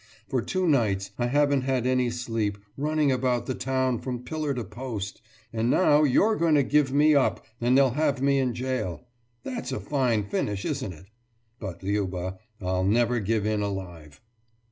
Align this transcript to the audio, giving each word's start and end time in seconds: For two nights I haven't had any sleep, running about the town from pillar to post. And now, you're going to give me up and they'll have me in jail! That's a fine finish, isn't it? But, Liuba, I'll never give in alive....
For 0.27 0.41
two 0.41 0.67
nights 0.67 1.11
I 1.19 1.27
haven't 1.27 1.61
had 1.61 1.85
any 1.85 2.09
sleep, 2.09 2.57
running 2.75 3.11
about 3.11 3.45
the 3.45 3.53
town 3.53 3.99
from 3.99 4.23
pillar 4.23 4.51
to 4.55 4.63
post. 4.63 5.21
And 5.53 5.69
now, 5.69 6.01
you're 6.01 6.35
going 6.35 6.55
to 6.55 6.63
give 6.63 6.91
me 6.91 7.13
up 7.13 7.45
and 7.61 7.77
they'll 7.77 7.91
have 7.91 8.19
me 8.19 8.39
in 8.39 8.55
jail! 8.55 9.05
That's 9.43 9.71
a 9.71 9.79
fine 9.79 10.23
finish, 10.23 10.65
isn't 10.65 10.93
it? 10.93 11.05
But, 11.59 11.83
Liuba, 11.83 12.39
I'll 12.59 12.83
never 12.83 13.19
give 13.19 13.45
in 13.45 13.61
alive.... 13.61 14.21